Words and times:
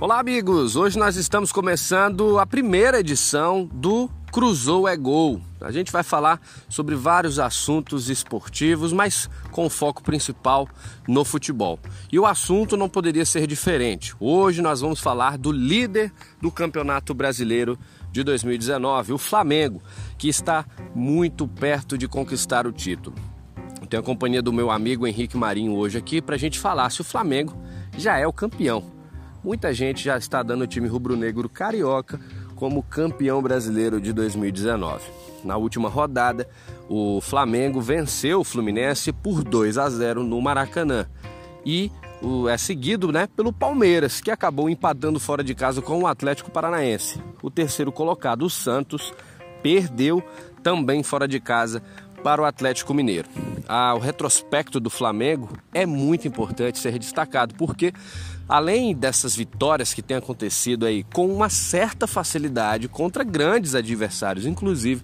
Olá, 0.00 0.18
amigos! 0.18 0.76
Hoje 0.76 0.98
nós 0.98 1.16
estamos 1.16 1.52
começando 1.52 2.38
a 2.38 2.46
primeira 2.46 3.00
edição 3.00 3.68
do 3.70 4.08
Cruzou 4.32 4.88
é 4.88 4.96
Gol. 4.96 5.42
A 5.60 5.70
gente 5.70 5.92
vai 5.92 6.02
falar 6.02 6.40
sobre 6.70 6.94
vários 6.94 7.38
assuntos 7.38 8.08
esportivos, 8.08 8.94
mas 8.94 9.28
com 9.50 9.68
foco 9.68 10.02
principal 10.02 10.66
no 11.06 11.22
futebol. 11.22 11.78
E 12.10 12.18
o 12.18 12.24
assunto 12.24 12.78
não 12.78 12.88
poderia 12.88 13.26
ser 13.26 13.46
diferente. 13.46 14.14
Hoje 14.18 14.62
nós 14.62 14.80
vamos 14.80 15.00
falar 15.00 15.36
do 15.36 15.52
líder 15.52 16.10
do 16.40 16.50
Campeonato 16.50 17.12
Brasileiro 17.12 17.78
de 18.10 18.22
2019, 18.22 19.12
o 19.12 19.18
Flamengo, 19.18 19.82
que 20.16 20.30
está 20.30 20.64
muito 20.94 21.46
perto 21.46 21.98
de 21.98 22.08
conquistar 22.08 22.66
o 22.66 22.72
título. 22.72 23.16
Eu 23.78 23.86
tenho 23.86 24.02
a 24.02 24.06
companhia 24.06 24.40
do 24.40 24.50
meu 24.50 24.70
amigo 24.70 25.06
Henrique 25.06 25.36
Marinho 25.36 25.74
hoje 25.74 25.98
aqui 25.98 26.22
para 26.22 26.36
a 26.36 26.38
gente 26.38 26.58
falar 26.58 26.88
se 26.88 27.02
o 27.02 27.04
Flamengo 27.04 27.54
já 27.98 28.16
é 28.16 28.26
o 28.26 28.32
campeão. 28.32 28.98
Muita 29.42 29.72
gente 29.72 30.04
já 30.04 30.18
está 30.18 30.42
dando 30.42 30.62
o 30.62 30.66
time 30.66 30.86
rubro-negro 30.86 31.48
carioca 31.48 32.20
como 32.54 32.82
campeão 32.82 33.40
brasileiro 33.40 34.00
de 34.00 34.12
2019. 34.12 35.02
Na 35.42 35.56
última 35.56 35.88
rodada, 35.88 36.46
o 36.88 37.20
Flamengo 37.22 37.80
venceu 37.80 38.40
o 38.40 38.44
Fluminense 38.44 39.12
por 39.12 39.42
2 39.42 39.78
a 39.78 39.88
0 39.88 40.22
no 40.22 40.40
Maracanã. 40.42 41.06
E 41.64 41.90
é 42.50 42.58
seguido 42.58 43.10
né, 43.10 43.26
pelo 43.34 43.50
Palmeiras, 43.50 44.20
que 44.20 44.30
acabou 44.30 44.68
empatando 44.68 45.18
fora 45.18 45.42
de 45.42 45.54
casa 45.54 45.80
com 45.80 46.02
o 46.02 46.06
Atlético 46.06 46.50
Paranaense. 46.50 47.18
O 47.42 47.50
terceiro 47.50 47.90
colocado, 47.90 48.42
o 48.44 48.50
Santos, 48.50 49.14
perdeu 49.62 50.22
também 50.62 51.02
fora 51.02 51.26
de 51.26 51.40
casa 51.40 51.82
para 52.22 52.42
o 52.42 52.44
Atlético 52.44 52.94
Mineiro. 52.94 53.28
Ah, 53.68 53.94
o 53.94 53.98
retrospecto 53.98 54.80
do 54.80 54.90
Flamengo 54.90 55.48
é 55.72 55.86
muito 55.86 56.26
importante 56.26 56.78
ser 56.78 56.98
destacado, 56.98 57.54
porque 57.54 57.92
além 58.48 58.94
dessas 58.94 59.36
vitórias 59.36 59.94
que 59.94 60.02
têm 60.02 60.16
acontecido 60.16 60.86
aí 60.86 61.04
com 61.04 61.26
uma 61.32 61.48
certa 61.48 62.06
facilidade 62.06 62.88
contra 62.88 63.22
grandes 63.22 63.74
adversários, 63.74 64.46
inclusive 64.46 65.02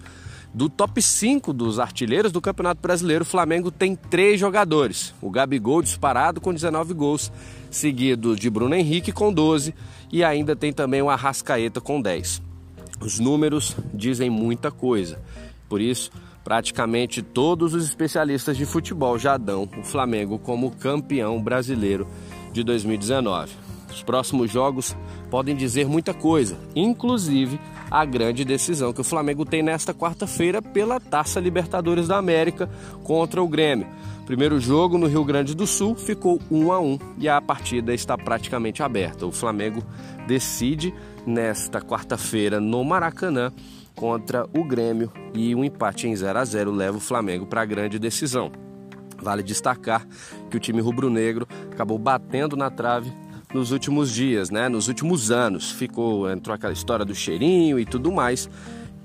do 0.53 0.69
top 0.69 1.01
5 1.01 1.53
dos 1.53 1.79
artilheiros 1.79 2.31
do 2.31 2.41
Campeonato 2.41 2.81
Brasileiro, 2.81 3.23
o 3.23 3.27
Flamengo 3.27 3.69
tem 3.69 3.95
três 3.95 4.39
jogadores. 4.39 5.13
O 5.21 5.29
Gabigol 5.29 5.81
disparado 5.81 6.41
com 6.41 6.53
19 6.53 6.93
gols, 6.93 7.31
seguido 7.69 8.35
de 8.35 8.49
Bruno 8.49 8.73
Henrique 8.73 9.11
com 9.11 9.31
12 9.31 9.75
e 10.11 10.23
ainda 10.23 10.55
tem 10.55 10.73
também 10.73 11.01
o 11.01 11.09
Arrascaeta 11.09 11.79
com 11.79 12.01
10. 12.01 12.41
Os 12.99 13.19
números 13.19 13.75
dizem 13.93 14.29
muita 14.29 14.71
coisa. 14.71 15.21
Por 15.69 15.81
isso, 15.81 16.11
praticamente 16.47 17.21
todos 17.21 17.73
os 17.73 17.83
especialistas 17.83 18.55
de 18.55 18.65
futebol 18.65 19.19
já 19.19 19.35
dão 19.35 19.67
o 19.77 19.83
Flamengo 19.83 20.39
como 20.39 20.71
campeão 20.71 21.43
brasileiro 21.43 22.07
de 22.53 22.63
2019. 22.63 23.51
Os 23.91 24.01
próximos 24.01 24.49
jogos 24.49 24.95
podem 25.29 25.57
dizer 25.57 25.89
muita 25.89 26.13
coisa, 26.13 26.57
inclusive 26.73 27.59
a 27.91 28.05
grande 28.05 28.45
decisão 28.45 28.93
que 28.93 29.01
o 29.01 29.03
Flamengo 29.03 29.43
tem 29.43 29.61
nesta 29.61 29.93
quarta-feira 29.93 30.61
pela 30.61 31.01
Taça 31.01 31.41
Libertadores 31.41 32.07
da 32.07 32.17
América 32.17 32.69
contra 33.03 33.43
o 33.43 33.47
Grêmio. 33.49 33.87
Primeiro 34.25 34.57
jogo 34.57 34.97
no 34.97 35.07
Rio 35.07 35.25
Grande 35.25 35.53
do 35.53 35.67
Sul 35.67 35.95
ficou 35.95 36.39
1 36.49 36.71
a 36.71 36.79
1 36.79 36.99
e 37.17 37.27
a 37.27 37.41
partida 37.41 37.93
está 37.93 38.17
praticamente 38.17 38.81
aberta. 38.81 39.25
O 39.25 39.33
Flamengo 39.33 39.83
decide 40.25 40.93
nesta 41.27 41.81
quarta-feira 41.81 42.59
no 42.59 42.83
Maracanã 42.83 43.51
contra 43.93 44.47
o 44.57 44.63
Grêmio 44.63 45.11
e 45.33 45.53
um 45.53 45.63
empate 45.63 46.07
em 46.07 46.15
0 46.15 46.39
a 46.39 46.45
0 46.45 46.71
leva 46.71 46.97
o 46.97 47.01
Flamengo 47.01 47.45
para 47.45 47.61
a 47.61 47.65
grande 47.65 47.99
decisão. 47.99 48.51
Vale 49.21 49.43
destacar 49.43 50.07
que 50.49 50.55
o 50.55 50.59
time 50.59 50.79
rubro-negro 50.79 51.47
acabou 51.71 51.97
batendo 51.97 52.55
na 52.55 52.69
trave 52.69 53.11
nos 53.53 53.71
últimos 53.71 54.11
dias, 54.11 54.49
né? 54.49 54.69
Nos 54.69 54.87
últimos 54.87 55.31
anos. 55.31 55.71
Ficou, 55.71 56.29
entrou 56.29 56.53
aquela 56.53 56.73
história 56.73 57.03
do 57.03 57.15
cheirinho 57.15 57.79
e 57.79 57.85
tudo 57.85 58.11
mais. 58.11 58.49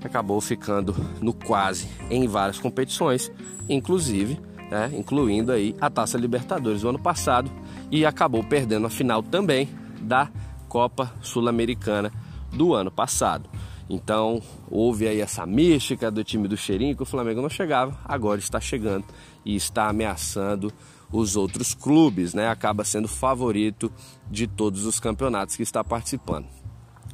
Acabou 0.03 0.39
ficando 0.39 0.95
no 1.21 1.33
quase 1.33 1.87
em 2.09 2.27
várias 2.27 2.59
competições, 2.59 3.31
inclusive, 3.69 4.39
né, 4.69 4.91
incluindo 4.95 5.51
aí 5.51 5.75
a 5.79 5.89
Taça 5.89 6.17
Libertadores 6.17 6.81
do 6.81 6.89
ano 6.89 6.99
passado 6.99 7.49
e 7.89 8.05
acabou 8.05 8.43
perdendo 8.43 8.85
a 8.85 8.89
final 8.89 9.23
também 9.23 9.69
da 10.01 10.29
Copa 10.73 11.13
Sul-Americana 11.21 12.11
do 12.51 12.73
ano 12.73 12.89
passado. 12.89 13.47
Então 13.87 14.41
houve 14.71 15.07
aí 15.07 15.21
essa 15.21 15.45
mística 15.45 16.09
do 16.09 16.23
time 16.23 16.47
do 16.47 16.57
Cheirinho 16.57 16.95
que 16.95 17.03
o 17.03 17.05
Flamengo 17.05 17.43
não 17.43 17.49
chegava, 17.49 17.95
agora 18.03 18.39
está 18.39 18.59
chegando 18.59 19.05
e 19.45 19.55
está 19.55 19.87
ameaçando 19.87 20.73
os 21.11 21.35
outros 21.35 21.75
clubes, 21.75 22.33
né? 22.33 22.49
Acaba 22.49 22.83
sendo 22.83 23.07
favorito 23.07 23.93
de 24.31 24.47
todos 24.47 24.87
os 24.87 24.99
campeonatos 24.99 25.55
que 25.55 25.61
está 25.61 25.83
participando. 25.83 26.47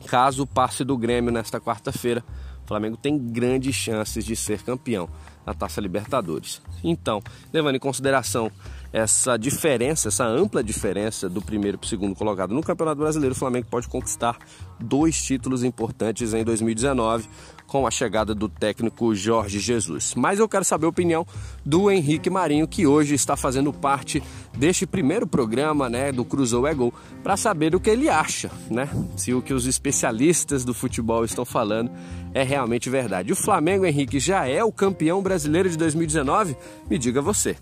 Caso 0.06 0.48
passe 0.48 0.86
do 0.86 0.98
Grêmio 0.98 1.30
nesta 1.30 1.60
quarta-feira, 1.60 2.24
o 2.64 2.68
Flamengo 2.70 2.96
tem 2.96 3.18
grandes 3.18 3.76
chances 3.76 4.24
de 4.24 4.38
ser 4.38 4.64
campeão 4.64 5.10
na 5.46 5.54
Taça 5.54 5.82
Libertadores. 5.82 6.62
Então, 6.82 7.22
levando 7.52 7.76
em 7.76 7.80
consideração 7.80 8.50
essa 8.92 9.38
diferença, 9.38 10.08
essa 10.08 10.26
ampla 10.26 10.64
diferença 10.64 11.30
do 11.30 11.42
primeiro 11.42 11.78
para 11.78 11.86
o 11.86 11.90
segundo 11.90 12.16
colocado 12.16 12.54
no 12.54 12.64
Campeonato 12.64 13.00
Brasileiro, 13.00 13.34
o 13.36 13.38
Flamengo 13.38 13.68
pode 13.70 13.88
conquistar 13.88 14.38
dois 14.80 15.22
títulos 15.22 15.64
importantes 15.64 16.34
em 16.34 16.44
2019 16.44 17.28
com 17.68 17.86
a 17.86 17.92
chegada 17.92 18.34
do 18.34 18.50
técnico 18.50 19.14
Jorge 19.14 19.60
Jesus. 19.60 20.16
Mas 20.16 20.40
eu 20.40 20.50
quero 20.50 20.66
saber 20.66 20.88
a 20.88 20.90
opinião 20.90 21.26
do 21.64 21.92
Henrique 21.92 22.30
Marinho, 22.30 22.68
que 22.68 22.88
hoje 22.88 23.14
está 23.14 23.38
fazendo 23.38 23.72
parte 23.72 24.24
deste 24.58 24.88
primeiro 24.88 25.28
programa, 25.28 25.88
né, 25.88 26.12
do 26.12 26.26
Cruzou 26.26 26.66
é 26.66 26.74
Gol, 26.74 26.92
para 27.22 27.38
saber 27.38 27.76
o 27.76 27.80
que 27.80 27.90
ele 27.90 28.10
acha, 28.10 28.50
né? 28.72 28.90
Se 29.16 29.34
o 29.34 29.42
que 29.42 29.54
os 29.54 29.68
especialistas 29.68 30.66
do 30.66 30.74
futebol 30.74 31.24
estão 31.24 31.46
falando 31.46 31.92
é 32.34 32.42
realmente 32.42 32.90
verdade. 32.90 33.32
O 33.32 33.36
Flamengo, 33.36 33.86
Henrique, 33.86 34.20
já 34.20 34.48
é 34.48 34.64
o 34.64 34.72
campeão 34.72 35.22
brasileiro 35.22 35.70
de 35.70 35.78
2019? 35.78 36.58
Me 36.90 36.98
diga 36.98 37.22
você. 37.22 37.56